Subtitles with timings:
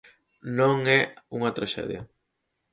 [0.57, 1.01] Non é
[1.37, 2.01] unha traxedia.